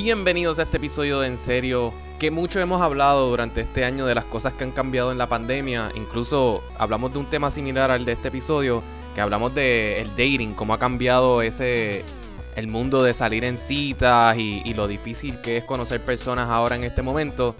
[0.00, 4.14] Bienvenidos a este episodio de En Serio, que mucho hemos hablado durante este año de
[4.14, 5.90] las cosas que han cambiado en la pandemia.
[5.96, 8.80] Incluso hablamos de un tema similar al de este episodio,
[9.16, 12.04] que hablamos de el dating, cómo ha cambiado ese
[12.54, 16.76] el mundo de salir en citas y, y lo difícil que es conocer personas ahora
[16.76, 17.56] en este momento.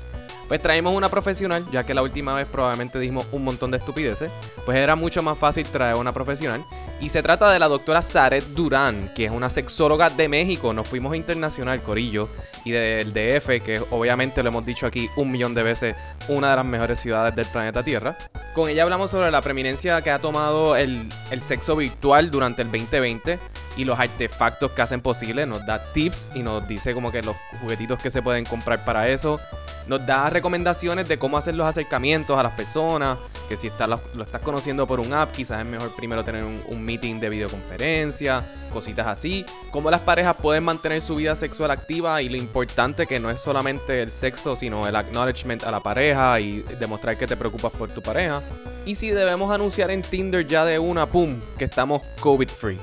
[0.47, 4.31] Pues traemos una profesional, ya que la última vez probablemente dijimos un montón de estupideces,
[4.65, 6.65] pues era mucho más fácil traer una profesional.
[7.01, 10.89] Y se trata de la doctora Zaret Durán, que es una sexóloga de México, nos
[10.89, 12.29] fuimos internacional, Corillo,
[12.65, 16.57] y del DF, que obviamente lo hemos dicho aquí un millón de veces, una de
[16.57, 18.17] las mejores ciudades del planeta Tierra.
[18.53, 22.73] Con ella hablamos sobre la preeminencia que ha tomado el, el sexo virtual durante el
[22.73, 23.39] 2020
[23.79, 27.37] y los artefactos que hacen posible, nos da tips y nos dice como que los
[27.61, 29.41] juguetitos que se pueden comprar para eso.
[29.87, 34.25] Nos da recomendaciones de cómo hacer los acercamientos a las personas, que si estás, lo,
[34.25, 38.45] estás conociendo por un app, quizás es mejor primero tener un, un meeting de videoconferencia,
[38.73, 39.47] cositas así.
[39.71, 43.41] Cómo las parejas pueden mantener su vida sexual activa y lo importante que no es
[43.41, 47.89] solamente el sexo, sino el acknowledgement a la pareja y demostrar que te preocupas por
[47.91, 48.43] tu pareja.
[48.85, 52.79] Y si debemos anunciar en Tinder ya de una, pum, que estamos COVID free.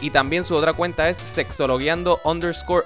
[0.03, 2.19] Y también su otra cuenta es sexologueando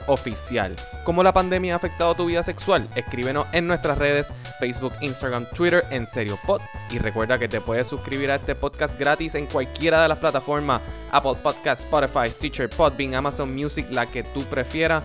[0.05, 0.75] oficial.
[1.03, 2.87] ¿Cómo la pandemia ha afectado tu vida sexual?
[2.93, 6.61] Escríbenos en nuestras redes Facebook, Instagram, Twitter, en serio pod.
[6.91, 10.79] Y recuerda que te puedes suscribir a este podcast gratis en cualquiera de las plataformas
[11.11, 15.01] Apple Podcasts, Spotify, Stitcher, Podbean, Amazon Music, la que tú prefieras.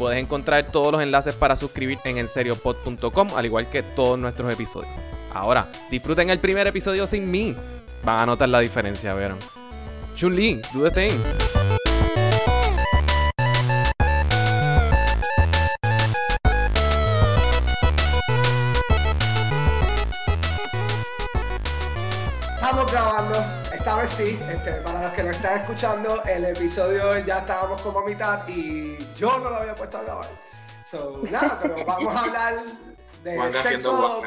[0.00, 4.92] Puedes encontrar todos los enlaces para suscribirte en enseriopod.com, al igual que todos nuestros episodios.
[5.32, 7.54] Ahora, disfruten el primer episodio sin mí.
[8.02, 9.14] Van a notar la diferencia,
[10.12, 10.16] ¿vieron?
[10.16, 11.20] Chun-Li, do the thing.
[22.54, 27.38] Estamos grabando, esta vez sí, este, para los que nos están escuchando, el episodio ya
[27.38, 30.28] estábamos como a mitad y yo no lo había puesto a grabar.
[30.88, 32.62] So, nada, pero vamos a hablar
[33.24, 34.22] de haciendo sexo.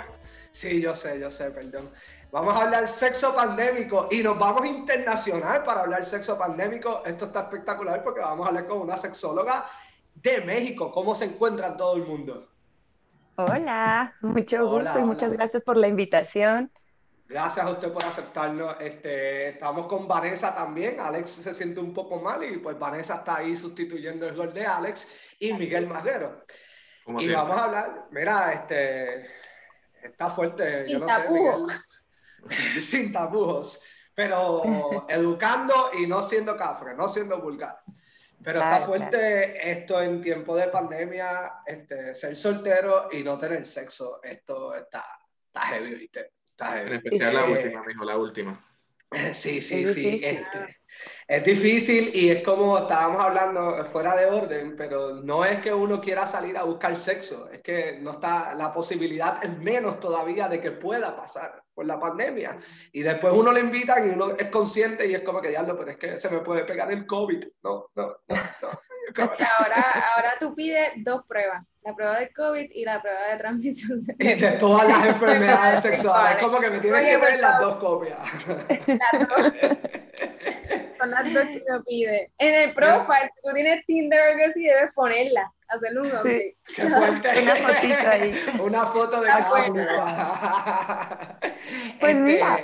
[0.52, 1.90] Sí, yo sé, yo sé, perdón.
[2.32, 7.04] Vamos a hablar sexo pandémico y nos vamos internacional para hablar sexo pandémico.
[7.06, 9.66] Esto está espectacular porque vamos a hablar con una sexóloga
[10.16, 10.92] de México.
[10.92, 12.50] ¿Cómo se encuentra todo el mundo?
[13.38, 16.72] Hola, mucho Hola, gusto y muchas gracias por la invitación.
[17.28, 18.76] Gracias a usted por aceptarnos.
[18.80, 21.00] Este, estamos con Vanessa también.
[21.00, 24.66] Alex se siente un poco mal y pues Vanessa está ahí sustituyendo el gol de
[24.66, 26.46] Alex y Miguel Madero.
[27.04, 27.44] Como y siempre.
[27.44, 29.26] vamos a hablar, mira, este,
[30.02, 31.30] está fuerte, yo no sé.
[31.30, 31.68] Miguel,
[32.80, 33.82] sin tapujos,
[34.14, 37.80] pero educando y no siendo cafre, no siendo vulgar.
[38.44, 43.66] Pero está Claro, fuerte esto en tiempo de pandemia, este, ser soltero y no tener
[43.66, 44.20] sexo.
[44.22, 45.04] Esto está,
[45.48, 46.34] está heavy, ¿viste?
[46.52, 48.75] Está En especial la última, mijo, la última.
[49.34, 50.20] Sí, sí, Es sí.
[50.24, 50.78] este,
[51.28, 56.00] es difícil y es como estábamos hablando fuera de orden, pero no es que uno
[56.00, 60.62] quiera salir a buscar sexo, es que no está la posibilidad, es menos todavía de
[60.62, 62.58] que pueda pasar por la pandemia.
[62.92, 65.92] Y después uno le invitan y uno es consciente y es como que diablo, pero
[65.92, 67.44] es que se me puede pegar el COVID.
[67.64, 68.70] No, no, no, no.
[69.24, 72.84] Es como- Es que ahora, ahora tú pides dos pruebas, la prueba del COVID y
[72.86, 74.04] la prueba de transmisión.
[74.06, 77.52] de- Y de todas las enfermedades sexuales, como que me tienen Oye, que ver las
[77.60, 77.80] favor.
[77.80, 78.20] dos copias.
[78.88, 79.54] Las dos,
[81.00, 82.32] son las dos que uno pide.
[82.38, 86.12] En el profile, si tú tienes Tinder o algo así, debes ponerla, hacerle un.
[86.76, 87.42] Qué fuerte.
[87.42, 88.34] Una fotito ahí.
[88.62, 89.86] Una foto de Ah, cada uno.
[92.00, 92.60] Pues Este, mira.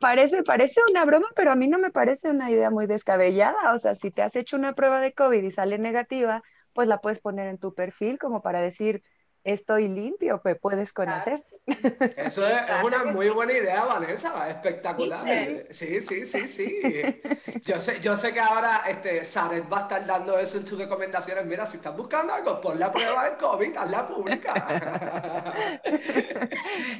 [0.00, 3.74] Parece, parece una broma, pero a mí no me parece una idea muy descabellada.
[3.74, 6.42] O sea, si te has hecho una prueba de COVID y sale negativa,
[6.72, 9.02] pues la puedes poner en tu perfil como para decir,
[9.46, 11.40] estoy limpio, me puedes conocer.
[12.16, 15.24] Eso es, es una muy buena idea, Vanessa, espectacular.
[15.70, 16.80] Sí, sí, sí, sí.
[17.62, 20.78] Yo sé, yo sé que ahora este, Saret va a estar dando eso en sus
[20.78, 21.46] recomendaciones.
[21.46, 24.54] Mira, si estás buscando algo, pon la prueba del COVID, hazla pública.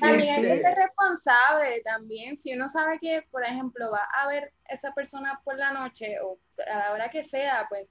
[0.00, 2.37] También hay que Este, ser responsable también.
[2.37, 6.38] Si uno sabe que, por ejemplo, va a ver esa persona por la noche o
[6.71, 7.87] a la hora que sea, pues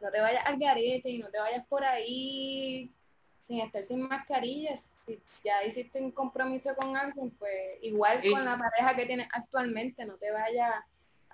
[0.00, 2.90] no te vayas al garete y no te vayas por ahí
[3.48, 4.80] sin estar sin mascarillas.
[5.04, 9.28] Si ya hiciste un compromiso con alguien, pues igual Y- con la pareja que tienes
[9.32, 10.74] actualmente, no te vayas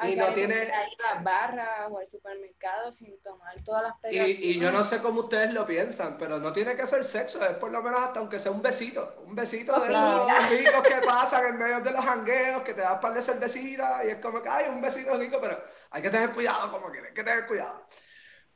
[0.02, 4.50] y no tiene ir a las barras o al supermercado sin tomar todas las y,
[4.50, 7.56] y, yo no sé cómo ustedes lo piensan, pero no tiene que ser sexo, es
[7.56, 11.46] por lo menos hasta aunque sea un besito, un besito de esos ricos que pasan
[11.46, 14.48] en medio de los jangueos, que te das par de cervecita y es como que
[14.48, 17.86] hay un besito rico, pero hay que tener cuidado, como que hay que tener cuidado.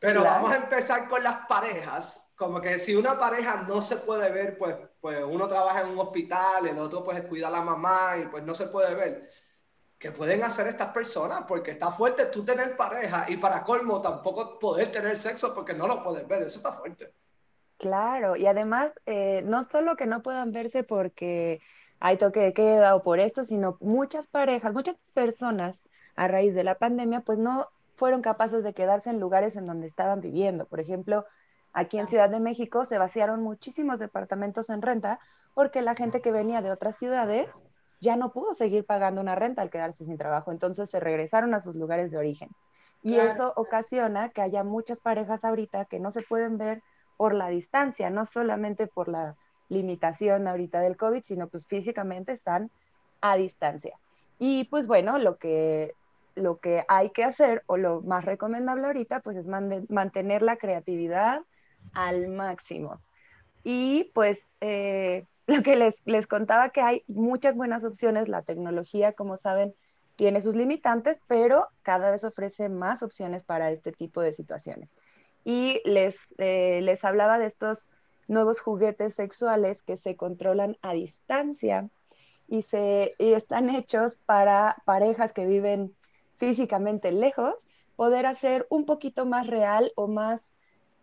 [0.00, 4.30] Pero vamos a empezar con las parejas, como que si una pareja no se puede
[4.30, 8.16] ver, pues, pues uno trabaja en un hospital, el otro pues cuida a la mamá
[8.16, 9.28] y pues no se puede ver
[9.98, 14.56] que pueden hacer estas personas, porque está fuerte tú tener pareja y para colmo tampoco
[14.60, 17.12] poder tener sexo porque no lo puedes ver, eso está fuerte.
[17.76, 21.60] Claro, y además, eh, no solo que no puedan verse porque
[21.98, 25.82] hay toque de queda o por esto, sino muchas parejas, muchas personas
[26.14, 29.88] a raíz de la pandemia, pues no fueron capaces de quedarse en lugares en donde
[29.88, 30.66] estaban viviendo.
[30.66, 31.24] Por ejemplo,
[31.72, 35.20] aquí en Ciudad de México se vaciaron muchísimos departamentos en renta
[35.54, 37.50] porque la gente que venía de otras ciudades
[38.00, 41.60] ya no pudo seguir pagando una renta al quedarse sin trabajo, entonces se regresaron a
[41.60, 42.50] sus lugares de origen.
[43.02, 46.82] Y eso ocasiona que haya muchas parejas ahorita que no se pueden ver
[47.16, 49.36] por la distancia, no solamente por la
[49.68, 52.70] limitación ahorita del COVID, sino pues físicamente están
[53.20, 53.98] a distancia.
[54.38, 55.94] Y pues bueno, lo que,
[56.34, 61.42] lo que hay que hacer o lo más recomendable ahorita pues es mantener la creatividad
[61.92, 63.00] al máximo.
[63.64, 69.12] Y pues eh, lo que les, les contaba que hay muchas buenas opciones, la tecnología,
[69.12, 69.74] como saben,
[70.18, 74.96] tiene sus limitantes, pero cada vez ofrece más opciones para este tipo de situaciones.
[75.44, 77.88] Y les, eh, les hablaba de estos
[78.26, 81.88] nuevos juguetes sexuales que se controlan a distancia
[82.48, 85.94] y, se, y están hechos para parejas que viven
[86.36, 87.54] físicamente lejos,
[87.94, 90.50] poder hacer un poquito más real o más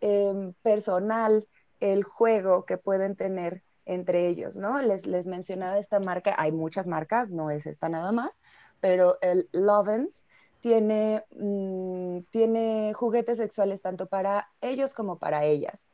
[0.00, 1.46] em, personal
[1.80, 4.80] el juego que pueden tener entre ellos, ¿no?
[4.82, 8.40] Les, les mencionaba esta marca, hay muchas marcas, no es esta nada más,
[8.80, 10.24] pero el Lovens
[10.60, 15.86] tiene, mm, tiene juguetes sexuales tanto para ellos como para ellas.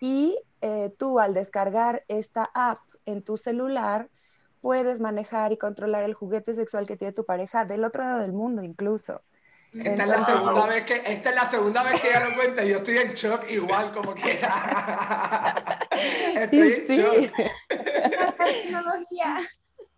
[0.00, 4.10] Y eh, tú al descargar esta app en tu celular,
[4.60, 8.32] puedes manejar y controlar el juguete sexual que tiene tu pareja del otro lado del
[8.32, 9.22] mundo incluso.
[9.72, 12.64] Esta, es la segunda vez que, esta es la segunda vez que ella lo cuenta
[12.64, 14.40] y yo estoy en shock igual como que
[16.40, 17.32] estoy en shock.
[18.38, 19.38] tecnología.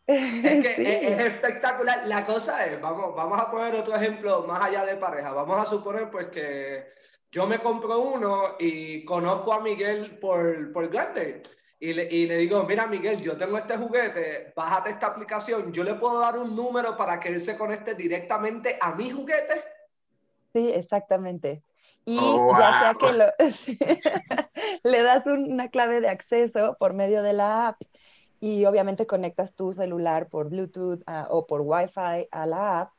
[0.06, 2.06] Es que es, espectacular.
[2.06, 5.32] La cosa es, vamos, vamos a poner otro ejemplo más allá de pareja.
[5.32, 6.87] Vamos a suponer pues que
[7.31, 11.43] yo me compro uno y conozco a Miguel por, por Grande
[11.81, 15.85] y le, y le, digo, mira Miguel, yo tengo este juguete, bájate esta aplicación, yo
[15.85, 19.63] le puedo dar un número para que él se conecte directamente a mi juguete.
[20.53, 21.63] Sí, exactamente.
[22.05, 23.27] Y oh, ya sea que lo,
[24.83, 27.81] le das una clave de acceso por medio de la app
[28.41, 32.93] y obviamente conectas tu celular por Bluetooth uh, o por Wi-Fi a la app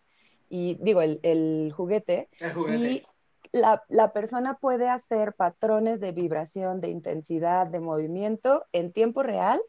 [0.50, 2.30] y digo, el, el juguete.
[2.40, 3.06] El juguete
[3.52, 9.62] la, persona puede hacer patrones de vibración, de intensidad, de movimiento en tiempo real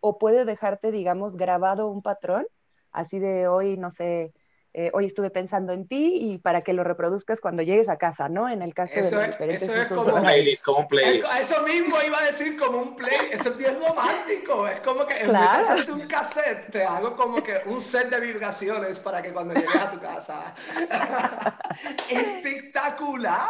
[0.00, 2.46] o puede dejarte, digamos, grabado un patrón,
[2.92, 4.32] así de hoy, no sé,
[4.78, 8.28] eh, hoy estuve pensando en ti y para que lo reproduzcas cuando llegues a casa,
[8.28, 8.46] ¿no?
[8.46, 11.34] En el caso eso de diferentes Eso es como un playlist, como un playlist.
[11.40, 15.14] Eso mismo iba a decir como un playlist, eso es bien romántico, es como que
[15.14, 19.22] en vez de hacerte un cassette, te hago como que un set de vibraciones para
[19.22, 20.54] que cuando llegues a tu casa.
[22.10, 23.48] ¡Espectacular!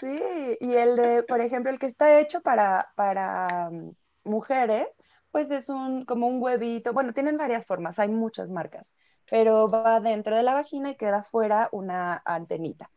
[0.00, 3.92] sí, y el de, por ejemplo, el que está hecho para, para mm,
[4.24, 4.86] mujeres,
[5.30, 8.92] pues es un, como un huevito, bueno, tienen varias formas, hay muchas marcas
[9.30, 12.90] pero va dentro de la vagina y queda fuera una antenita.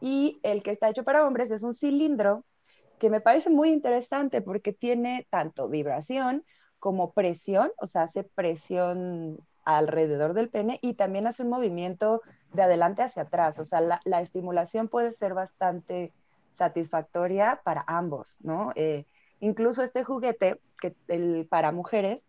[0.00, 2.44] Y el que está hecho para hombres es un cilindro
[2.98, 6.44] que me parece muy interesante porque tiene tanto vibración
[6.78, 12.20] como presión, o sea, hace presión alrededor del pene y también hace un movimiento
[12.52, 16.12] de adelante hacia atrás, o sea, la, estimulación puede ser bastante
[16.52, 18.72] satisfactoria para ambos, ¿no?
[18.76, 19.06] Eh,
[19.40, 22.28] incluso este juguete que el, para mujeres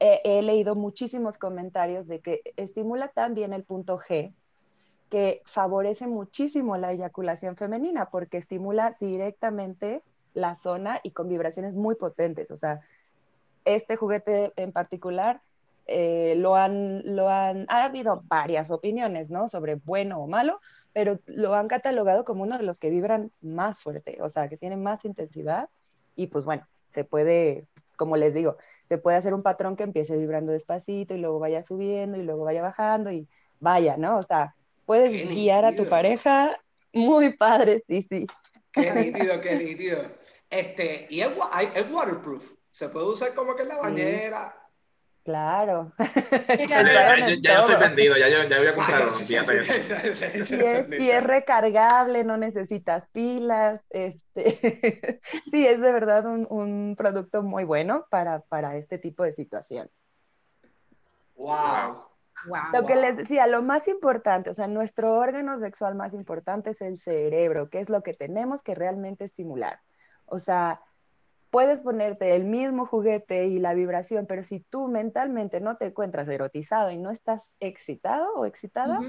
[0.00, 4.32] he, leído muchísimos comentarios de que estimula también el punto G,
[5.10, 10.02] que favorece muchísimo la eyaculación femenina porque estimula directamente
[10.32, 12.50] la zona y con vibraciones muy potentes.
[12.50, 12.80] O sea,
[13.64, 15.42] este juguete en particular
[15.86, 19.48] eh, lo, han, lo han, ha habido varias opiniones, ¿no?
[19.48, 20.60] Sobre bueno o malo,
[20.92, 24.56] pero lo han catalogado como uno de los que vibran más fuerte, o sea, que
[24.56, 25.68] tiene más intensidad
[26.16, 27.66] y pues bueno, se puede,
[27.96, 28.56] como les digo,
[28.90, 32.42] se puede hacer un patrón que empiece vibrando despacito y luego vaya subiendo y luego
[32.42, 33.28] vaya bajando y
[33.60, 34.18] vaya, ¿no?
[34.18, 36.58] O sea, puedes guiar a tu pareja
[36.92, 38.26] muy padre, sí, sí.
[38.72, 40.02] Qué nítido, qué nítido.
[40.50, 41.28] Este, y es,
[41.88, 42.52] waterproof.
[42.68, 44.59] Se puede usar como que en la bañera.
[45.24, 45.92] Claro.
[46.68, 46.82] ya,
[47.40, 49.12] yo estoy vendido, ya yo, ya voy a comprar uno,
[50.98, 53.82] Y es, recargable, no necesitas pilas.
[53.90, 55.20] Este...
[55.50, 59.92] sí, es de verdad un, un producto muy bueno para, para, este tipo de situaciones.
[61.36, 62.04] Wow.
[62.72, 66.80] Lo que les decía, lo más importante, o sea, nuestro órgano sexual más importante es
[66.80, 69.80] el cerebro, que es lo que tenemos que realmente estimular.
[70.24, 70.80] O sea,
[71.50, 76.28] puedes ponerte el mismo juguete y la vibración, pero si tú mentalmente no te encuentras
[76.28, 79.00] erotizado y no estás excitado o excitada,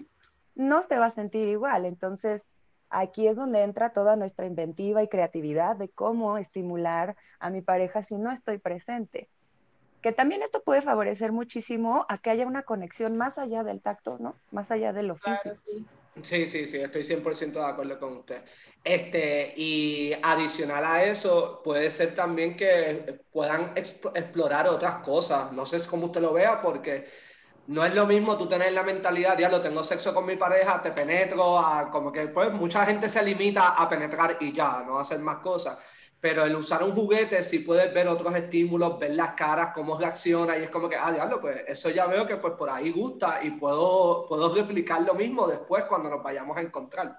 [0.55, 1.85] no se va a sentir igual.
[1.85, 2.47] Entonces,
[2.89, 8.03] aquí es donde entra toda nuestra inventiva y creatividad de cómo estimular a mi pareja
[8.03, 9.29] si no estoy presente.
[10.01, 14.17] Que también esto puede favorecer muchísimo a que haya una conexión más allá del tacto,
[14.19, 14.35] ¿no?
[14.51, 15.55] Más allá de lo físico.
[15.63, 15.85] Sí,
[16.47, 18.43] sí, sí, estoy 100% de acuerdo con usted.
[18.83, 25.51] Este, y adicional a eso, puede ser también que puedan explorar otras cosas.
[25.51, 27.07] No sé cómo usted lo vea, porque
[27.67, 30.81] no es lo mismo tú tener la mentalidad, ya lo tengo sexo con mi pareja,
[30.81, 34.99] te penetro, a, como que pues mucha gente se limita a penetrar y ya, no
[34.99, 35.77] hacer más cosas
[36.21, 40.55] pero el usar un juguete si puedes ver otros estímulos, ver las caras, cómo reacciona
[40.55, 43.43] y es como que, ah, diablo, pues eso ya veo que pues por ahí gusta
[43.43, 47.17] y puedo, puedo replicar lo mismo después cuando nos vayamos a encontrar.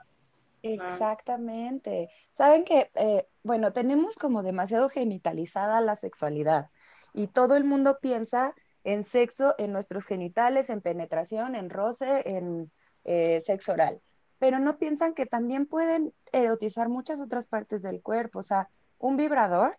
[0.62, 2.10] Exactamente.
[2.34, 6.70] Saben que, eh, bueno, tenemos como demasiado genitalizada la sexualidad
[7.12, 8.54] y todo el mundo piensa
[8.84, 12.70] en sexo, en nuestros genitales, en penetración, en roce, en
[13.04, 14.00] eh, sexo oral,
[14.38, 18.68] pero no piensan que también pueden erotizar muchas otras partes del cuerpo, o sea,
[19.02, 19.76] un vibrador,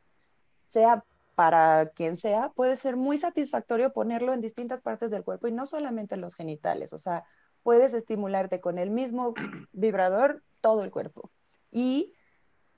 [0.69, 1.03] sea
[1.35, 5.65] para quien sea, puede ser muy satisfactorio ponerlo en distintas partes del cuerpo y no
[5.65, 6.93] solamente en los genitales.
[6.93, 7.25] O sea,
[7.63, 9.33] puedes estimularte con el mismo
[9.71, 11.31] vibrador todo el cuerpo.
[11.71, 12.13] Y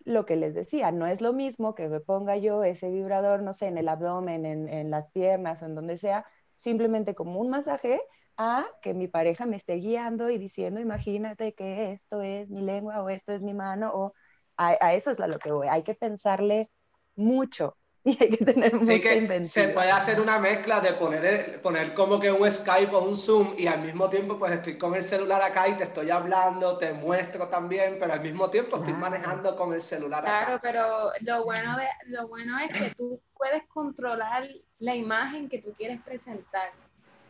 [0.05, 3.53] lo que les decía, no es lo mismo que me ponga yo ese vibrador, no
[3.53, 6.25] sé, en el abdomen, en, las piernas en donde sea,
[6.59, 7.99] simplemente como un masaje,
[8.37, 13.01] a que mi pareja me esté guiando y diciendo, imagínate que esto es mi lengua
[13.01, 14.13] o esto es mi mano o
[14.57, 15.67] a, eso es a lo que voy.
[15.67, 16.69] Hay que pensarle
[17.15, 21.93] mucho y hay que tener mucha que Se puede hacer una mezcla de poner, poner
[21.93, 25.03] como que un Skype o un Zoom y al mismo tiempo pues estoy con el
[25.03, 29.55] celular acá y te estoy hablando, te muestro también, pero al mismo tiempo estoy manejando
[29.55, 30.45] con el celular acá.
[30.45, 34.47] Claro, pero lo bueno, de, lo bueno es que tú puedes controlar
[34.79, 36.71] la imagen que tú quieres presentar.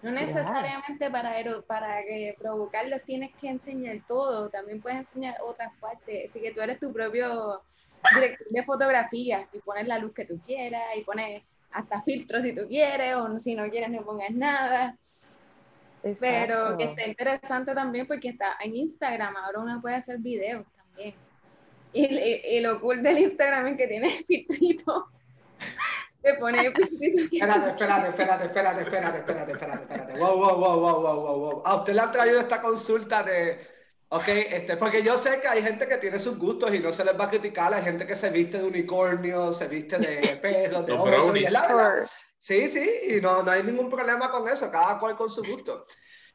[0.06, 1.34] No necesariamente para,
[1.66, 6.30] para que provocarlos tienes que enseñar todo, también puedes enseñar otras partes.
[6.30, 7.64] Así que tú eres tu propio
[8.14, 12.54] director de fotografía y pones la luz que tú quieras y pones hasta filtros si
[12.54, 14.96] tú quieres o si no quieres no pongas nada.
[16.20, 21.16] Pero que está interesante también porque está en Instagram, ahora uno puede hacer videos también.
[21.94, 25.06] Y, y, lo cool del Instagram es que tiene filtritos
[26.26, 30.20] te pone Espérate, espérate, espérate, espérate, espérate, espérate, espérate, espérate.
[30.20, 31.62] Wow, wow, wow, wow, wow, wow, wow.
[31.64, 33.60] A usted le han traído esta consulta de,
[34.10, 37.06] ok, este, porque yo sé que hay gente que tiene sus gustos y no se
[37.06, 37.72] les va a criticar.
[37.76, 42.10] Hay gente que se viste de unicornio, se viste de perros, de osos.
[42.40, 45.86] Sí, sí, y no, no hay ningún problema con eso, cada cual con su gusto.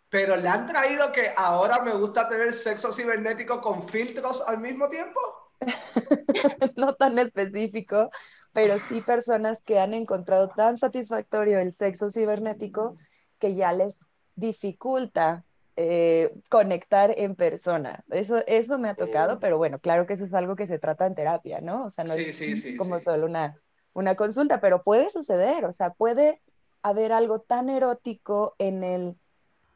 [0.09, 4.89] Pero le han traído que ahora me gusta tener sexo cibernético con filtros al mismo
[4.89, 5.21] tiempo.
[6.77, 8.11] no tan específico,
[8.53, 12.97] pero sí personas que han encontrado tan satisfactorio el sexo cibernético
[13.39, 13.99] que ya les
[14.35, 15.45] dificulta
[15.77, 18.05] eh, conectar en persona.
[18.11, 21.07] Eso, eso me ha tocado, pero bueno, claro que eso es algo que se trata
[21.07, 21.85] en terapia, ¿no?
[21.85, 23.57] O sea, no es como solo una,
[23.93, 26.41] una consulta, pero puede suceder, o sea, puede
[26.83, 29.17] haber algo tan erótico en el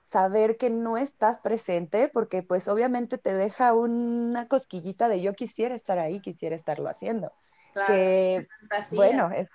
[0.05, 5.75] saber que no estás presente, porque pues obviamente te deja una cosquillita de yo quisiera
[5.75, 7.33] estar ahí, quisiera estarlo haciendo
[7.87, 8.47] que,
[8.93, 9.49] bueno, es,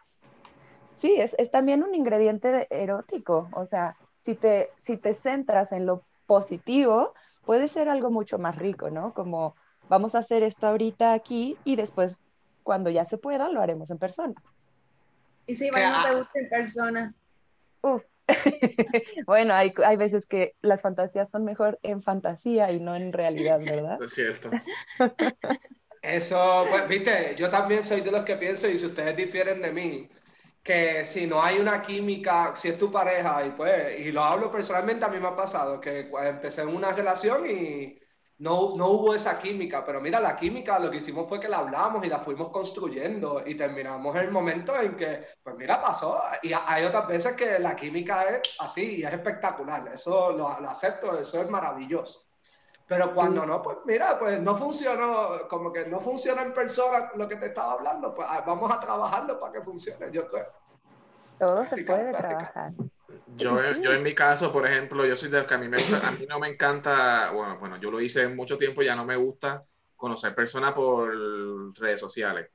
[0.98, 5.86] sí, es, es, también un ingrediente erótico, o sea, si te, si te centras en
[5.86, 7.14] lo positivo,
[7.46, 9.14] puede ser algo mucho más rico, ¿no?
[9.14, 9.56] Como
[9.88, 12.22] vamos a hacer esto ahorita aquí y después,
[12.64, 14.36] cuando ya se pueda, lo haremos en persona.
[15.48, 17.14] ¿Y si bueno, no te gusta en persona?
[19.26, 23.60] bueno, hay, hay, veces que las fantasías son mejor en fantasía y no en realidad,
[23.60, 24.02] ¿verdad?
[24.02, 24.52] Es cierto.
[26.02, 29.72] Eso, pues, viste, yo también soy de los que pienso, y si ustedes difieren de
[29.72, 30.10] mí,
[30.64, 34.52] que si no hay una química, si es tu pareja, y pues, y lo hablo
[34.52, 38.00] personalmente, a mí me ha pasado, que empecé una relación y
[38.38, 41.60] no, no hubo esa química, pero mira, la química lo que hicimos fue que la
[41.60, 46.22] hablamos y la fuimos construyendo y terminamos el momento en que, pues mira, pasó.
[46.44, 50.70] Y hay otras veces que la química es así y es espectacular, eso lo, lo
[50.70, 52.29] acepto, eso es maravilloso.
[52.90, 57.30] Pero cuando no, pues mira, pues no funcionó, como que no funciona en persona lo
[57.30, 60.48] que te estaba hablando, pues ah, vamos a trabajarlo para que funcione, yo creo.
[61.38, 62.72] Todo se puede trabajar.
[63.36, 66.12] Yo, yo en mi caso, por ejemplo, yo soy del que a mí, me a
[66.12, 69.62] mí no me encanta, bueno, bueno, yo lo hice mucho tiempo, ya no me gusta
[69.96, 71.14] conocer personas por
[71.78, 72.50] redes sociales.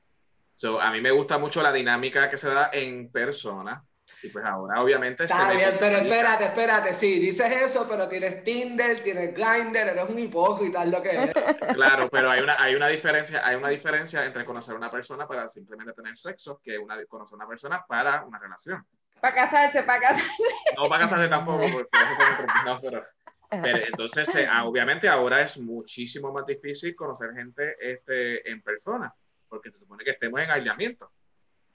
[0.53, 3.85] So, a mí me gusta mucho la dinámica que se da en persona.
[4.25, 5.25] Y pues ahora obviamente...
[5.25, 10.17] Está bien, pero espérate, espérate, sí, dices eso, pero tienes Tinder, tienes Grindr, eres un
[10.17, 11.31] hipócrita, es lo que es.
[11.75, 15.27] Claro, pero hay una, hay una diferencia, hay una diferencia entre conocer a una persona
[15.27, 18.83] para simplemente tener sexo que una, conocer a una persona para una relación.
[19.21, 20.43] Para casarse, para casarse.
[20.75, 23.03] No para casarse tampoco, porque eso no, pero,
[23.49, 29.13] pero entonces, eh, ah, obviamente ahora es muchísimo más difícil conocer gente este, en persona,
[29.47, 31.11] porque se supone que estemos en aislamiento.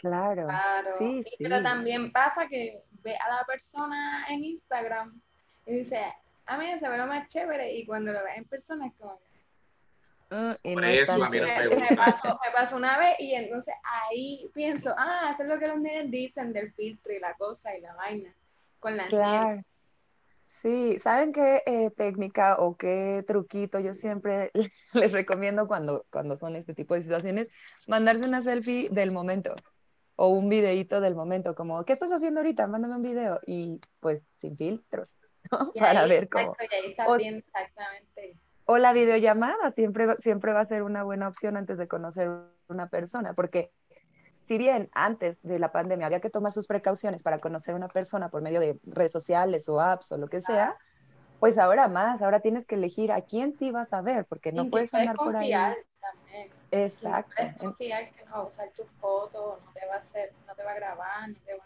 [0.00, 0.46] Claro.
[0.46, 0.90] Claro.
[0.98, 5.20] Sí, Pero también pasa que ve a la persona en Instagram
[5.66, 6.00] y dice,
[6.46, 9.20] a mí se ve lo más chévere y cuando lo ve en persona es como...
[10.32, 13.74] Uh, Por eso a mí no me, me, pasó, me pasó una vez y entonces
[13.82, 17.76] ahí pienso, ah, eso es lo que los niños dicen del filtro y la cosa
[17.76, 18.32] y la vaina
[18.78, 19.62] con la claro.
[20.62, 24.52] Sí, ¿saben qué eh, técnica o qué truquito yo siempre
[24.94, 27.48] les recomiendo cuando, cuando son este tipo de situaciones?
[27.88, 29.54] Mandarse una selfie del momento
[30.22, 32.66] o un videíto del momento, como, ¿qué estás haciendo ahorita?
[32.66, 35.08] Mándame un video y pues sin filtros,
[35.50, 35.72] ¿no?
[35.72, 36.54] Para ver cómo.
[37.06, 38.36] o, exactamente.
[38.66, 42.28] O la videollamada siempre, siempre va a ser una buena opción antes de conocer
[42.68, 43.72] una persona, porque
[44.46, 48.28] si bien antes de la pandemia había que tomar sus precauciones para conocer una persona
[48.28, 50.76] por medio de redes sociales o apps o lo que sea,
[51.38, 54.68] pues ahora más, ahora tienes que elegir a quién sí vas a ver, porque no
[54.68, 55.50] puedes andar por ahí.
[56.70, 57.32] Exacto.
[57.36, 60.54] Puedes confiar que no va a usar tus fotos, no te va a hacer, no
[60.54, 61.64] te va a grabar, no te va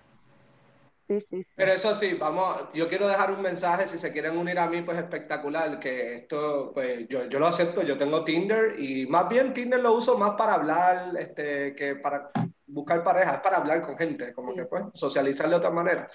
[1.07, 4.59] Sí, sí, Pero eso sí, vamos, yo quiero dejar un mensaje, si se quieren unir
[4.59, 9.07] a mí, pues espectacular, que esto, pues yo, yo lo acepto, yo tengo Tinder y
[9.07, 12.31] más bien Tinder lo uso más para hablar, este, que para
[12.67, 16.09] buscar pareja, es para hablar con gente, como que pues socializar de otra manera.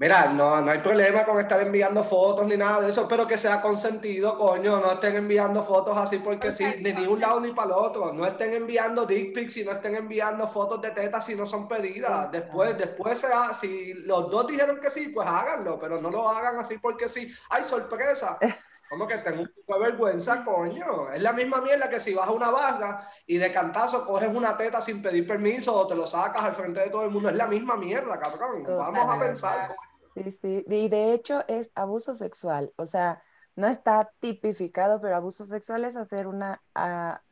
[0.00, 3.36] Mira, no, no hay problema con estar enviando fotos ni nada de eso, pero que
[3.36, 4.78] sea consentido, coño.
[4.78, 8.12] No estén enviando fotos así porque sí, ni de un lado ni para el otro.
[8.12, 11.66] No estén enviando dick pics y no estén enviando fotos de tetas si no son
[11.66, 12.30] pedidas.
[12.30, 16.58] Después, después sea, si los dos dijeron que sí, pues háganlo, pero no lo hagan
[16.60, 17.32] así porque sí.
[17.50, 18.38] ¡Ay, sorpresa!
[18.88, 21.12] Como que tengo un poco de vergüenza, coño.
[21.12, 24.56] Es la misma mierda que si vas a una barra y de cantazo coges una
[24.56, 27.28] teta sin pedir permiso o te lo sacas al frente de todo el mundo.
[27.28, 28.64] Es la misma mierda, cabrón.
[28.66, 29.76] Vamos a pensar.
[30.14, 33.22] Sí, sí, y de hecho es abuso sexual, o sea,
[33.54, 37.22] no está tipificado, pero abuso sexual es hacer una, ah,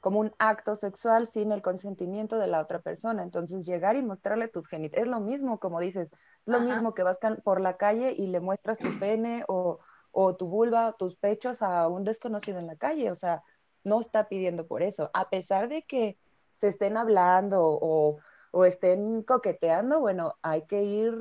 [0.00, 3.22] como un acto sexual sin el consentimiento de la otra persona.
[3.22, 7.02] Entonces, llegar y mostrarle tus genitales, es lo mismo, como dices, es lo mismo que
[7.02, 9.78] vas por la calle y le muestras tu pene o,
[10.12, 13.42] o tu vulva, tus pechos a un desconocido en la calle, o sea,
[13.84, 16.18] no está pidiendo por eso, a pesar de que
[16.58, 18.18] se estén hablando o,
[18.50, 21.14] o estén coqueteando, bueno, hay que ir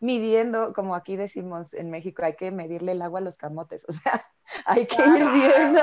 [0.00, 3.92] midiendo, como aquí decimos en México, hay que medirle el agua a los camotes, o
[3.92, 4.26] sea,
[4.66, 5.80] hay que ir viendo,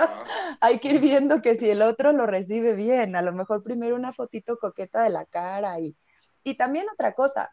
[0.59, 3.95] hay que ir viendo que si el otro lo recibe bien, a lo mejor primero
[3.95, 5.95] una fotito coqueta de la cara y,
[6.43, 7.51] y también otra cosa,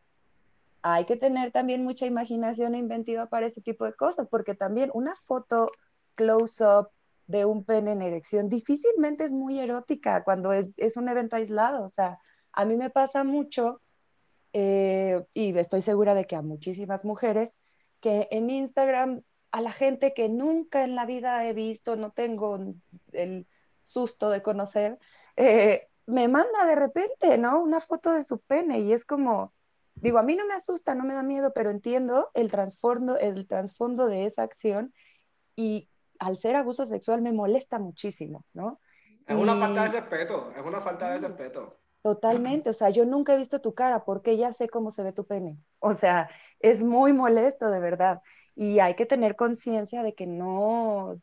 [0.86, 4.90] hay que tener también mucha imaginación e inventiva para este tipo de cosas, porque también
[4.92, 5.70] una foto
[6.14, 6.90] close-up
[7.26, 11.88] de un pene en erección difícilmente es muy erótica cuando es un evento aislado, o
[11.88, 12.18] sea,
[12.52, 13.80] a mí me pasa mucho
[14.52, 17.54] eh, y estoy segura de que a muchísimas mujeres,
[18.00, 22.58] que en Instagram a la gente que nunca en la vida he visto, no tengo
[23.12, 23.46] el
[23.84, 24.98] susto de conocer,
[25.36, 27.62] eh, me manda de repente, ¿no?
[27.62, 29.53] Una foto de su pene y es como,
[30.04, 33.46] digo, a mí no me asusta, no me da miedo, pero entiendo el trasfondo, el
[33.46, 34.92] trasfondo de esa acción
[35.56, 35.88] y
[36.18, 38.80] al ser abuso sexual me molesta muchísimo, ¿no?
[39.26, 41.78] Es una falta de respeto, es una falta de respeto.
[42.02, 45.14] Totalmente, o sea, yo nunca he visto tu cara porque ya sé cómo se ve
[45.14, 45.56] tu pene.
[45.78, 46.28] O sea,
[46.60, 48.20] es muy molesto de verdad.
[48.54, 51.18] Y hay que tener conciencia de que no,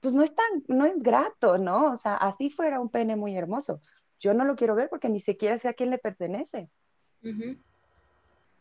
[0.00, 1.90] pues no es tan, no es grato, ¿no?
[1.90, 3.80] O sea, así fuera un pene muy hermoso.
[4.18, 6.68] Yo no lo quiero ver porque ni siquiera sé a quién le pertenece.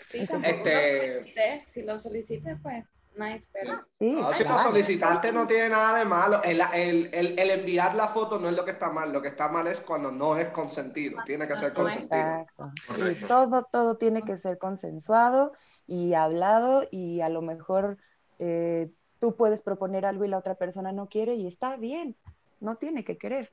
[0.08, 1.60] Sí, este...
[1.66, 2.86] si lo solicites, pues
[3.16, 3.86] nice, pero...
[4.00, 6.42] no, si lo solicitaste no tiene nada de malo.
[6.44, 9.12] El, el, el, enviar la foto no es lo que está mal.
[9.12, 11.22] Lo que está mal es cuando no es consentido.
[11.26, 12.46] Tiene que ser consentido.
[13.28, 15.54] todo, todo tiene que ser consensuado
[15.86, 17.98] y hablado y a lo mejor
[18.40, 22.16] eh, tú puedes proponer algo y la otra persona no quiere y está bien.
[22.60, 23.52] No tiene que querer.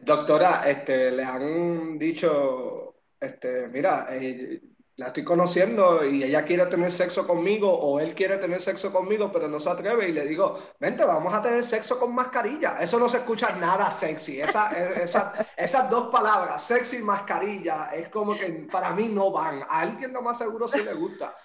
[0.00, 4.60] Doctora, este, le han dicho, este, mira, eh,
[4.96, 9.30] la estoy conociendo y ella quiere tener sexo conmigo o él quiere tener sexo conmigo,
[9.30, 12.78] pero no se atreve y le digo, vente, vamos a tener sexo con mascarilla.
[12.80, 14.40] Eso no se escucha nada sexy.
[14.40, 14.70] Esa,
[15.02, 19.62] esa, esas dos palabras, sexy y mascarilla, es como que para mí no van.
[19.68, 21.36] A alguien lo más seguro sí le gusta.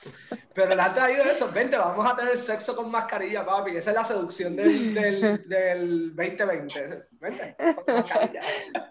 [0.54, 3.78] Pero le ha traído eso, vente, vamos a tener sexo con mascarilla, papi.
[3.78, 7.08] Esa es la seducción del, del, del 2020.
[7.12, 8.42] Vente, con mascarilla.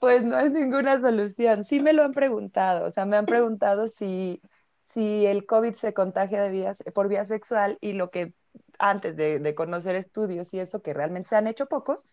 [0.01, 1.65] Pues no es ninguna solución.
[1.65, 4.41] Sí me lo han preguntado, o sea, me han preguntado si
[4.93, 8.35] si el COVID se contagia de vías, por vía sexual y lo que
[8.79, 12.07] antes de, conocer estudios y eso, que realmente se han hecho pocos,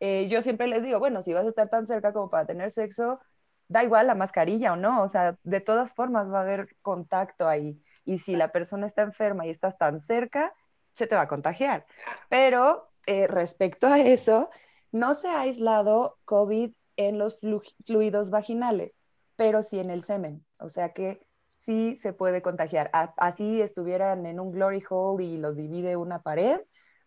[0.00, 2.70] eh, yo siempre les digo, bueno, si vas a estar tan cerca como para tener
[2.70, 3.20] sexo,
[3.68, 7.48] da igual la mascarilla o no, o sea, de todas formas va a haber contacto
[7.48, 7.80] ahí.
[8.04, 10.52] Y si la persona está enferma y estás tan cerca,
[10.94, 11.86] se te va a contagiar.
[12.28, 14.50] Pero eh, respecto a eso,
[14.90, 17.38] no se ha aislado COVID en los
[17.86, 18.98] fluidos vaginales,
[19.36, 20.44] pero sí en el semen.
[20.58, 22.90] O sea que sí se puede contagiar.
[22.92, 26.60] así estuvieran en un glory hole y los divide una pared,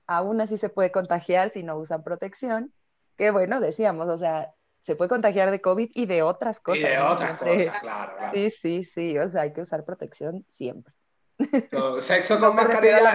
[0.07, 2.73] aún así se puede contagiar si no usan protección.
[3.17, 4.54] Que bueno, decíamos, o sea,
[4.85, 6.81] se puede contagiar de COVID y de otras cosas.
[6.81, 10.93] Y de otras cosas, claro, Sí, sí, sí, o sea, hay que usar protección siempre
[11.99, 13.13] sexo con mascarilla,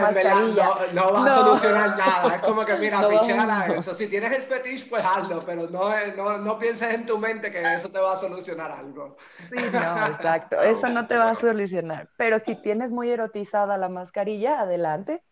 [0.93, 2.37] no, va a solucionar nada.
[2.37, 3.95] Es como que, mira, no eso.
[3.95, 7.75] Si tienes el fetiche, pues hazlo, pero no, no, no, pienses en tu mente que
[7.75, 9.17] eso te va a solucionar algo.
[9.39, 10.57] Sí, no, exacto.
[10.63, 12.09] Eso no te va a solucionar.
[12.17, 15.23] Pero si tienes muy erotizada la mascarilla, adelante.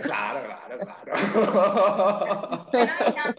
[0.00, 2.66] Claro, claro, claro.
[2.72, 3.34] Bueno, y también,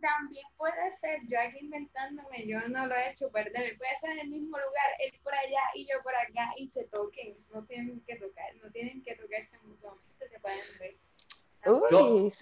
[0.00, 4.20] también puede ser, yo aquí inventándome, yo no lo he hecho, perderme, puede ser en
[4.20, 8.00] el mismo lugar, él por allá y yo por acá, y se toquen, no tienen
[8.06, 10.96] que tocar, no tienen que tocarse mutuamente, se pueden ver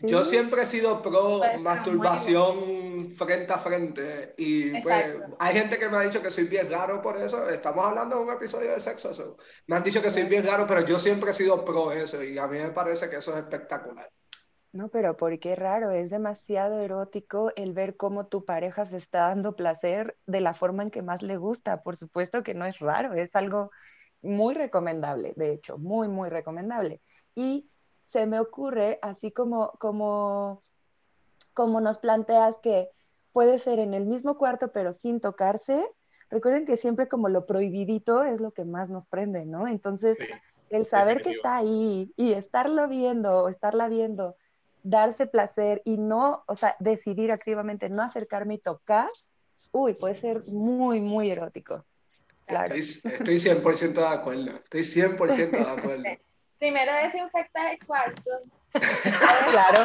[0.03, 5.89] yo, siempre he sido pro pues, masturbación frente a frente y pues, hay gente que
[5.89, 7.49] me ha dicho que soy bien raro por eso.
[7.49, 9.37] Estamos hablando de un episodio de sexo.
[9.67, 12.39] Me han dicho que soy bien raro, pero yo siempre he sido pro eso y
[12.39, 14.11] a mí me parece que eso es espectacular.
[14.77, 15.91] No, pero ¿por qué raro?
[15.91, 20.83] Es demasiado erótico el ver cómo tu pareja se está dando placer de la forma
[20.83, 21.83] en que más le gusta.
[21.83, 23.71] Por supuesto que no es raro, es algo
[24.21, 27.01] muy recomendable, de hecho, muy, muy recomendable.
[27.35, 27.71] Y
[28.05, 30.63] se me ocurre, así como, como,
[31.55, 32.91] como nos planteas que
[33.33, 35.91] puede ser en el mismo cuarto pero sin tocarse,
[36.29, 39.69] recuerden que siempre como lo prohibidito es lo que más nos prende, ¿no?
[39.69, 40.19] Entonces,
[40.69, 44.37] el saber que está ahí y estarlo viendo, estarla viendo,
[44.87, 49.11] darse placer y no, o sea, decidir activamente no acercarme y tocar,
[49.73, 51.85] uy, puede ser muy, muy erótico.
[52.47, 52.75] Claro.
[52.75, 56.05] Estoy, estoy 100% de acuerdo, estoy 100% de acuerdo.
[56.59, 58.31] primero desinfectar el cuarto.
[59.51, 59.83] claro.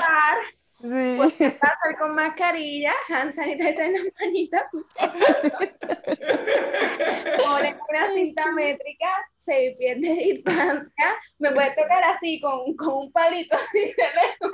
[0.81, 1.17] Sí.
[1.59, 4.95] Pasar con mascarilla, hand sanitizer en la manita, pues.
[7.89, 13.55] Una cinta métrica, seis pies de distancia, me puedes tocar así con, con un palito
[13.55, 14.51] así de lejos.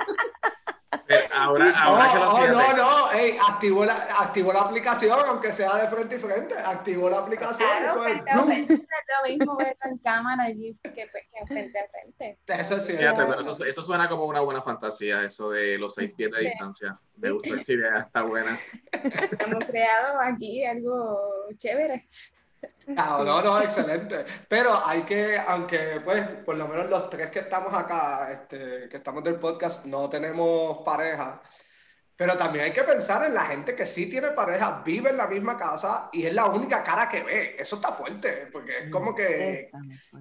[1.32, 5.76] Ahora, ahora que lo oh, no, no, hey, activó, la, activó la aplicación, aunque sea
[5.76, 7.68] de frente y frente, activó la aplicación.
[7.68, 11.10] Claro, frente a frente, es lo mismo verlo en cámara allí que, que
[11.46, 12.38] frente a frente.
[12.46, 12.94] Eso sí.
[12.94, 16.96] eso, eso, suena como una buena fantasía, eso de los seis pies de distancia.
[17.16, 18.58] Me gusta esa idea, está buena.
[18.92, 21.18] Hemos creado aquí algo
[21.56, 22.08] chévere.
[22.88, 24.24] No, no, no, excelente.
[24.48, 28.96] Pero hay que, aunque pues por lo menos los tres que estamos acá, este, que
[28.96, 31.40] estamos del podcast, no tenemos pareja,
[32.16, 35.28] pero también hay que pensar en la gente que sí tiene pareja, vive en la
[35.28, 37.54] misma casa y es la única cara que ve.
[37.56, 39.70] Eso está fuerte, porque es como que,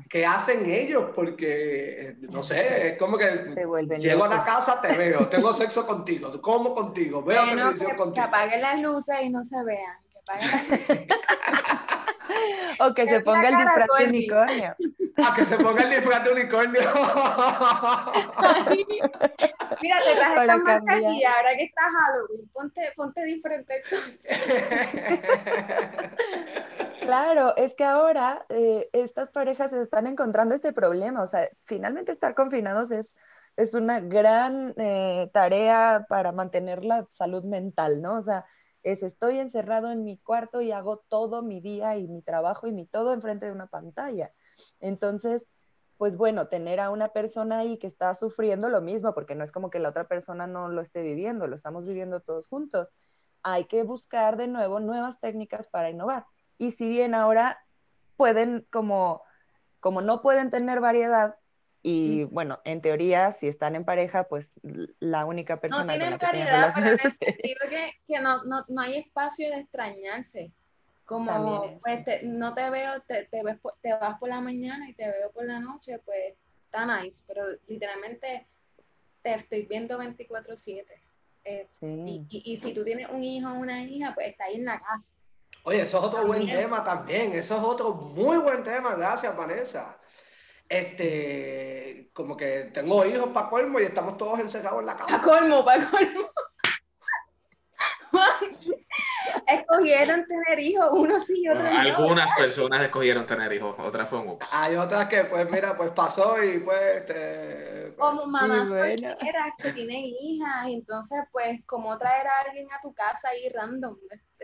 [0.07, 1.11] ¿qué hacen ellos?
[1.15, 3.55] Porque, no sé, es como que
[3.97, 8.13] llego a la casa, te veo, tengo sexo contigo, como contigo, veo televisión contigo.
[8.13, 9.97] Que apaguen las luces y no se vean.
[10.11, 11.07] Que apaguen las luces.
[12.79, 14.75] o que se ponga el disfraz de unicornio.
[15.17, 16.81] A que se ponga el disfraz de unicornio.
[19.81, 23.81] Mira, te traje esta mascarilla, ahora que está Halloween, ponte, ponte diferente
[27.01, 32.35] Claro, es que ahora eh, estas parejas están encontrando este problema, o sea, finalmente estar
[32.35, 33.15] confinados es,
[33.55, 38.17] es una gran eh, tarea para mantener la salud mental, ¿no?
[38.17, 38.45] O sea,
[38.91, 42.71] es estoy encerrado en mi cuarto y hago todo mi día y mi trabajo y
[42.71, 44.31] mi todo enfrente de una pantalla.
[44.79, 45.45] Entonces,
[45.97, 49.51] pues bueno, tener a una persona ahí que está sufriendo lo mismo, porque no es
[49.51, 52.89] como que la otra persona no lo esté viviendo, lo estamos viviendo todos juntos.
[53.43, 56.25] Hay que buscar de nuevo nuevas técnicas para innovar.
[56.57, 57.59] Y si bien ahora
[58.15, 59.21] pueden, como,
[59.81, 61.35] como no pueden tener variedad,
[61.89, 64.49] y bueno, en teoría, si están en pareja, pues
[64.99, 65.85] la única persona.
[65.85, 69.61] No tienen variedad, pero en el sentido que, que no, no, no, hay espacio de
[69.61, 70.51] extrañarse.
[71.05, 75.09] Como, pues, no te veo, te, te, ves, te vas por la mañana y te
[75.09, 76.33] veo por la noche, pues,
[76.65, 78.45] está nice, pero literalmente
[79.23, 80.83] te estoy viendo 24/7.
[81.45, 84.65] Eh, y, y, si tú tienes un hijo o una hija, pues está ahí en
[84.65, 85.13] la casa.
[85.63, 89.97] Oye, eso es otro buen tema también, eso es otro muy buen tema, gracias Vanessa.
[90.69, 95.09] Este, como que tengo hijos para colmo y estamos todos encerrados en la casa.
[95.09, 96.29] Para colmo, para colmo.
[99.47, 101.79] escogieron tener hijos, unos sí y otros no.
[101.79, 106.43] Algunas personas escogieron tener hijos, otras fue un Hay otras que, pues, mira, pues pasó
[106.43, 106.79] y pues.
[106.97, 109.15] Este, como mamás bueno.
[109.57, 113.97] que tienen hijas, entonces, pues, como traer a alguien a tu casa ahí random,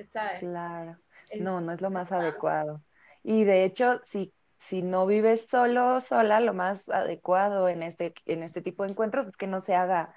[0.09, 0.39] ¿sabes?
[0.39, 0.97] Claro.
[1.39, 2.81] No, no es lo más adecuado.
[3.23, 4.33] Y de hecho, si,
[4.67, 9.27] si no vives solo, sola, lo más adecuado en este, en este tipo de encuentros
[9.27, 10.15] es que no se haga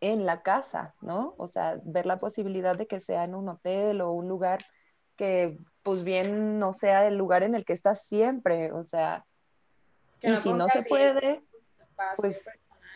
[0.00, 1.34] en la casa, ¿no?
[1.38, 4.58] O sea, ver la posibilidad de que sea en un hotel o un lugar
[5.16, 9.24] que pues bien no sea el lugar en el que estás siempre, o sea,
[10.20, 11.42] y si no se puede,
[12.16, 12.44] pues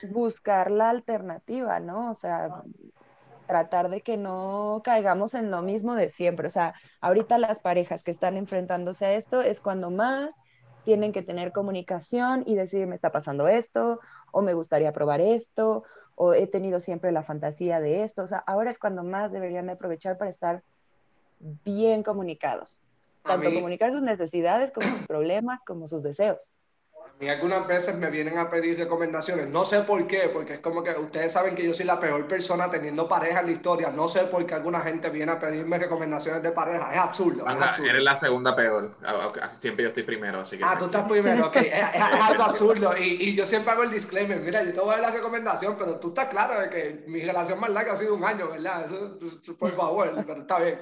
[0.02, 2.10] buscar la alternativa, ¿no?
[2.10, 2.62] O sea,
[3.46, 6.46] tratar de que no caigamos en lo mismo de siempre.
[6.46, 10.36] O sea, ahorita las parejas que están enfrentándose a esto es cuando más
[10.84, 14.00] tienen que tener comunicación y decir, me está pasando esto,
[14.32, 18.22] o me gustaría probar esto, o he tenido siempre la fantasía de esto.
[18.22, 20.62] O sea, ahora es cuando más deberían de aprovechar para estar
[21.38, 22.80] bien comunicados.
[23.22, 26.52] Tanto comunicar sus necesidades como sus problemas, como sus deseos
[27.20, 29.46] y algunas veces me vienen a pedir recomendaciones.
[29.48, 32.26] No sé por qué, porque es como que ustedes saben que yo soy la peor
[32.26, 33.90] persona teniendo pareja en la historia.
[33.90, 36.90] No sé por qué alguna gente viene a pedirme recomendaciones de pareja.
[36.94, 37.44] Es absurdo.
[37.84, 38.96] Eres la segunda peor.
[39.58, 40.64] Siempre yo estoy primero, así que.
[40.64, 41.56] Ah, tú estás primero, ok.
[41.56, 41.82] es,
[42.22, 42.94] algo absurdo.
[42.98, 44.40] Y, y, yo siempre hago el disclaimer.
[44.40, 47.20] Mira, yo te voy a dar la recomendación, pero tú estás claro de que mi
[47.20, 48.86] relación más larga ha sido un año, ¿verdad?
[48.86, 49.18] Eso,
[49.58, 50.80] por favor, pero está bien.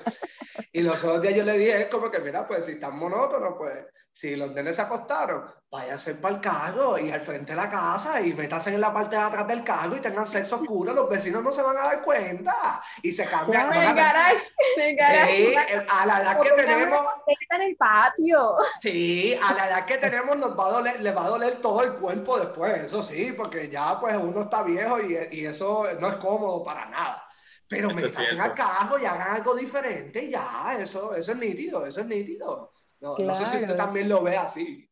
[0.72, 3.54] Y los otros días yo le dije, es como que, mira, pues si están monótonos,
[3.58, 7.68] pues si los nenes se acostaron, váyanse para el carro y al frente de la
[7.68, 11.08] casa y métanse en la parte de atrás del carro y tengan sexo oscuro, los
[11.08, 13.72] vecinos no se van a dar cuenta y se cambian.
[13.72, 15.36] en el garage, en el garage.
[15.36, 15.54] Sí,
[15.88, 17.06] a la edad que tenemos.
[17.50, 18.54] en el patio.
[18.80, 21.82] Sí, a la edad que tenemos nos va a doler, les va a doler todo
[21.82, 26.08] el cuerpo después, eso sí, porque ya pues uno está viejo y, y eso no
[26.08, 27.24] es cómodo para nada.
[27.68, 32.00] Pero me al carro y hagan algo diferente y ya, eso, eso es nítido, eso
[32.00, 32.72] es nítido.
[33.00, 34.87] No, no sé si usted también lo ve así.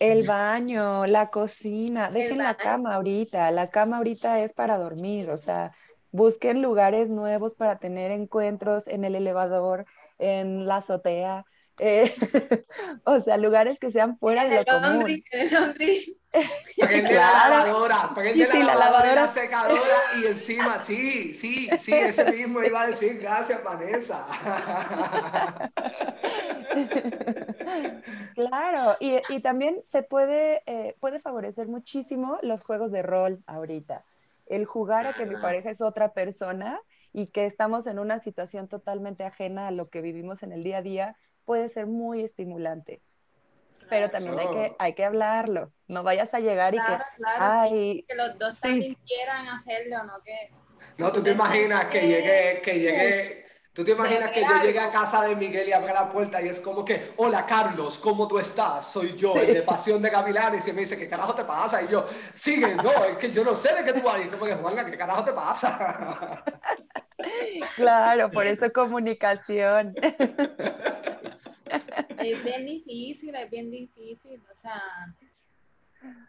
[0.00, 5.36] El baño, la cocina, dejen la cama ahorita, la cama ahorita es para dormir, o
[5.38, 5.72] sea,
[6.10, 9.86] busquen lugares nuevos para tener encuentros en el elevador,
[10.18, 11.46] en la azotea,
[11.82, 12.14] eh,
[13.04, 15.22] o sea, lugares que sean fuera de lo común.
[16.76, 21.92] Prende la lavadora, prende la, la lavadora y la secadora y encima, sí, sí, sí,
[21.92, 24.26] ese mismo iba a decir, gracias Vanessa.
[28.34, 34.04] Claro, y, y también se puede, eh, puede favorecer muchísimo los juegos de rol ahorita.
[34.46, 36.80] El jugar a que mi pareja es otra persona
[37.12, 40.78] y que estamos en una situación totalmente ajena a lo que vivimos en el día
[40.78, 41.16] a día
[41.50, 43.02] puede ser muy estimulante.
[43.88, 45.72] Pero también hay, que, hay que hablarlo.
[45.88, 46.98] No vayas a llegar y que.
[47.24, 50.52] ay, que los dos también quieran hacerlo, no que.
[50.96, 54.92] No, tú te imaginas que llegue, que llegue, tú te imaginas que yo llegue a
[54.92, 58.38] casa de Miguel y abra la puerta y es como que, hola Carlos, ¿cómo tú
[58.38, 58.86] estás?
[58.86, 61.82] Soy yo, el de Pasión de Gavilán, y se me dice, ¿qué carajo te pasa?
[61.82, 64.46] Y yo, sigue, no, es que yo no sé de qué tú vas, y como
[64.46, 66.44] que, Juanga, ¿qué carajo te pasa?
[67.76, 69.94] Claro, por eso comunicación.
[72.18, 74.82] Es bien difícil, es bien difícil, o sea,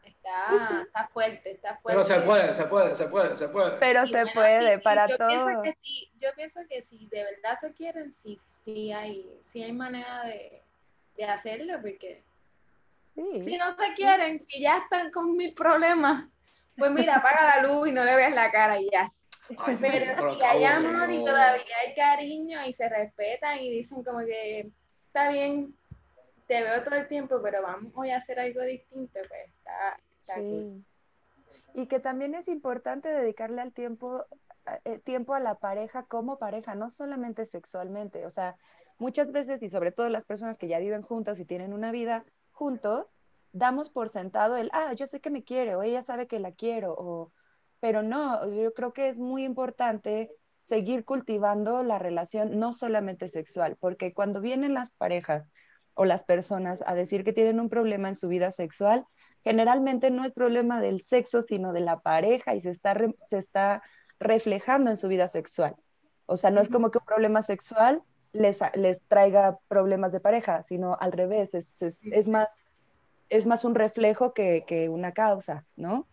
[0.03, 2.01] está, está fuerte, está fuerte.
[2.01, 3.77] Pero se puede, se puede, se puede, se puede.
[3.77, 5.27] Pero se puede, para yo todo.
[5.27, 9.63] Pienso que sí, yo pienso que si de verdad se quieren, sí, sí hay, sí
[9.63, 10.61] hay manera de,
[11.17, 12.23] de hacerlo, porque
[13.15, 16.25] si no se quieren, si ya están con mil problemas,
[16.77, 19.11] pues mira, apaga la luz y no le veas la cara y ya.
[19.81, 24.69] pero si hay amor y todavía hay cariño y se respetan y dicen como que
[25.11, 25.75] está bien,
[26.47, 30.85] te veo todo el tiempo, pero vamos hoy a hacer algo distinto, pues está, sí.
[31.73, 34.25] Y que también es importante dedicarle al tiempo,
[34.85, 38.25] eh, tiempo a la pareja como pareja, no solamente sexualmente.
[38.25, 38.55] O sea,
[38.99, 42.23] muchas veces, y sobre todo las personas que ya viven juntas y tienen una vida
[42.51, 43.13] juntos,
[43.51, 46.53] damos por sentado el, ah, yo sé que me quiere, o ella sabe que la
[46.53, 47.33] quiero, o,
[47.81, 50.31] pero no, yo creo que es muy importante
[50.71, 55.49] seguir cultivando la relación no solamente sexual, porque cuando vienen las parejas
[55.95, 59.05] o las personas a decir que tienen un problema en su vida sexual,
[59.43, 63.83] generalmente no es problema del sexo, sino de la pareja y se está, se está
[64.17, 65.75] reflejando en su vida sexual.
[66.25, 70.63] O sea, no es como que un problema sexual les, les traiga problemas de pareja,
[70.69, 72.47] sino al revés, es, es, más,
[73.27, 76.07] es más un reflejo que, que una causa, ¿no?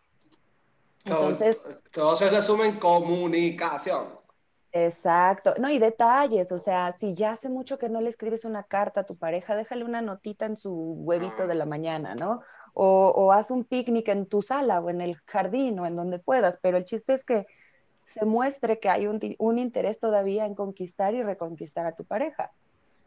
[1.05, 4.18] Entonces, todo, se resume en comunicación.
[4.73, 8.65] Exacto, no, y detalles, o sea, si ya hace mucho que no le escribes una
[8.65, 12.43] carta a tu pareja, déjale una notita en su huevito de la mañana, ¿no?
[12.75, 16.19] O, o haz un picnic en tu sala o en el jardín o en donde
[16.19, 17.47] puedas, pero el chiste es que
[18.05, 22.53] se muestre que hay un, un interés todavía en conquistar y reconquistar a tu pareja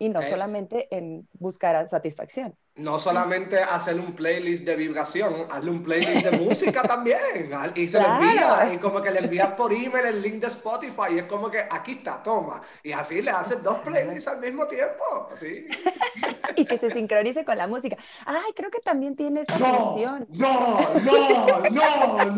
[0.01, 2.55] y no solamente en buscar satisfacción.
[2.73, 7.51] No solamente hacer un playlist de vibración, hazle un playlist de música también.
[7.75, 11.13] Y se le envía, y como que le envías por email el link de Spotify,
[11.13, 12.63] y es como que aquí está, toma.
[12.81, 15.29] Y así le haces dos playlists al mismo tiempo.
[15.35, 15.67] ¿sí?
[16.55, 17.95] y que se sincronice con la música.
[18.25, 20.27] Ay, creo que también tiene esa no, función.
[20.31, 22.31] No, no, no, no,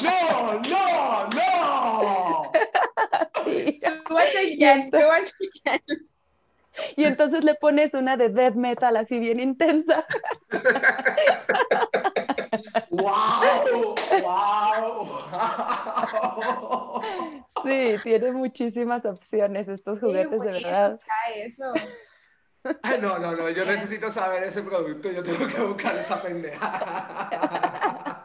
[0.00, 2.52] no, no, no.
[3.46, 3.80] Sí.
[6.96, 10.04] Y entonces le pones una de death metal así bien intensa.
[12.90, 13.94] ¡Wow!
[14.22, 15.08] ¡Wow!
[17.64, 21.00] Sí, tiene muchísimas opciones estos juguetes, de verdad.
[21.34, 21.72] Eso.
[23.00, 28.24] no, no, no, yo necesito saber ese producto, yo tengo que buscar esa pendeja.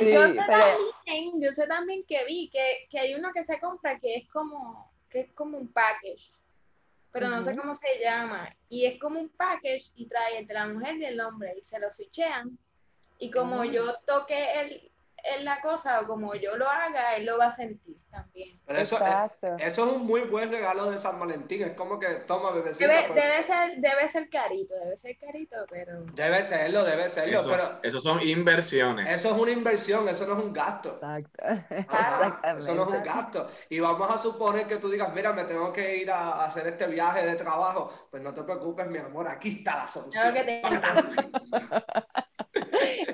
[0.00, 3.98] yo, sé también, yo sé también que vi que, que hay uno que se compra
[3.98, 6.32] que es como, que es como un package
[7.12, 8.54] pero no sé cómo se llama.
[8.68, 11.78] Y es como un package y trae entre la mujer y el hombre y se
[11.78, 12.58] lo switchean.
[13.18, 14.89] Y como yo toque el,
[15.24, 18.58] en la cosa o como yo lo haga, él lo va a sentir también.
[18.66, 21.62] Pero eso, es, eso es un muy buen regalo de San Valentín.
[21.62, 22.86] Es como que toma bebecita.
[22.86, 23.22] Debe, pues.
[23.22, 26.04] debe, ser, debe ser carito, debe ser carito, pero.
[26.14, 27.38] Debe serlo, debe serlo.
[27.38, 29.14] Eso, pero eso son inversiones.
[29.14, 31.00] Eso es una inversión, eso no es un gasto.
[31.70, 32.48] Exacto.
[32.58, 33.48] eso no es un gasto.
[33.68, 36.86] Y vamos a suponer que tú digas, mira, me tengo que ir a hacer este
[36.86, 38.08] viaje de trabajo.
[38.10, 40.34] Pues no te preocupes, mi amor, aquí está la solución.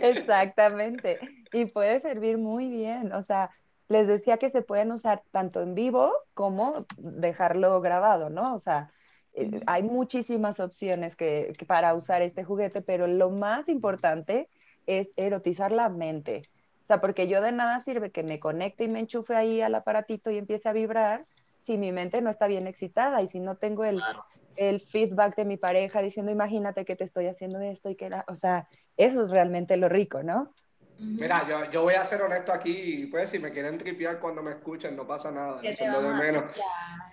[0.01, 1.19] Exactamente.
[1.53, 1.67] Y
[2.01, 3.13] puede servir muy bien.
[3.13, 3.51] O sea,
[3.89, 8.55] les decía que se pueden usar tanto en vivo como dejarlo grabado, ¿no?
[8.55, 8.91] O sea,
[9.35, 14.49] eh, hay muchísimas opciones que, para usar este juguete, pero lo más importante
[14.87, 16.43] es erotizar la mente.
[16.83, 19.75] O sea, porque yo de nada sirve que me conecte y me enchufe ahí al
[19.75, 21.27] aparatito y empiece a vibrar
[21.65, 24.01] si mi mente no está bien excitada y si no tengo el,
[24.55, 28.25] el feedback de mi pareja diciendo, imagínate que te estoy haciendo esto y que, la...
[28.29, 30.53] o sea, eso es realmente lo rico, ¿no?
[30.99, 34.53] Mira, yo, yo, voy a ser honesto aquí, pues si me quieren tripear cuando me
[34.53, 36.45] escuchen, no pasa nada, eso es lo de menos.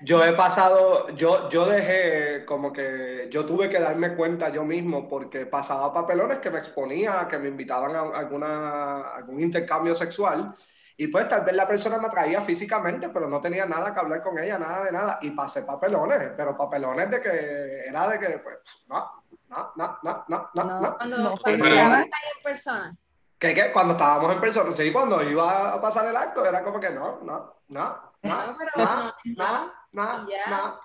[0.01, 5.07] Yo he pasado, yo, yo dejé como que, yo tuve que darme cuenta yo mismo
[5.07, 10.53] porque pasaba papelones que me exponía, que me invitaban a alguna, algún intercambio sexual
[10.95, 14.21] y pues tal vez la persona me atraía físicamente, pero no tenía nada que hablar
[14.21, 18.37] con ella, nada de nada, y pasé papelones, pero papelones de que era de que,
[18.39, 20.97] pues, no, no, no, no, no, no, no.
[20.97, 22.95] Cuando, no, cuando en persona.
[23.43, 26.79] Que, que cuando estábamos en persona, sí, cuando iba a pasar el acto, era como
[26.79, 30.79] que no, no, no, no, no, no, no, no,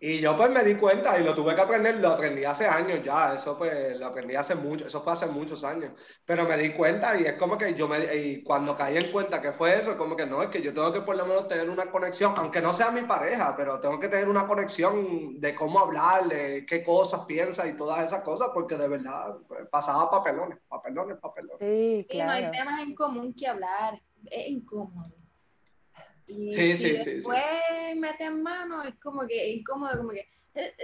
[0.00, 3.00] y yo pues me di cuenta y lo tuve que aprender, lo aprendí hace años
[3.02, 5.92] ya, eso pues lo aprendí hace mucho, eso fue hace muchos años,
[6.24, 9.42] pero me di cuenta y es como que yo me, y cuando caí en cuenta
[9.42, 11.68] que fue eso, como que no, es que yo tengo que por lo menos tener
[11.68, 15.80] una conexión, aunque no sea mi pareja, pero tengo que tener una conexión de cómo
[15.80, 20.58] hablar, de qué cosas piensa y todas esas cosas, porque de verdad pues, pasaba papelones,
[20.68, 21.58] papelones, papelones.
[21.58, 22.38] Sí, claro.
[22.38, 25.19] Y no hay temas en común que hablar, es incómodo.
[26.30, 27.40] Y sí, si sí, después
[27.92, 30.28] sí, meten mano, es como que incómodo, como que.
[30.54, 30.74] Eh,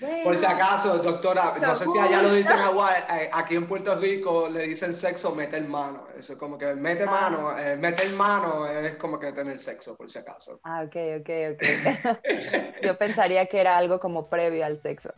[0.00, 3.94] eh, Por si acaso, doctora, no sé si allá lo dicen eh, aquí en Puerto
[3.94, 6.08] Rico le dicen sexo meter mano.
[6.18, 7.10] Eso es como que mete ah.
[7.10, 10.60] mano, eh, meter mano es como que tener sexo, por si acaso.
[10.64, 12.82] Ah, ok, ok, ok.
[12.82, 15.10] Yo pensaría que era algo como previo al sexo.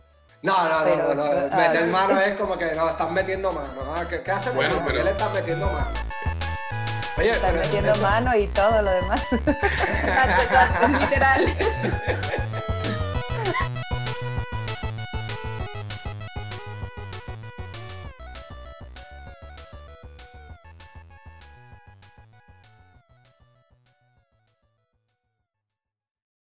[0.43, 4.09] No, no, no, no, ah, meter mano es como que no, están metiendo mano.
[4.11, 5.03] ¿Qué, qué hace bueno, pero...
[5.03, 5.91] le están metiendo mano?
[7.18, 9.22] Oye, Están metiendo mano y todo lo demás.
[11.00, 11.57] literal.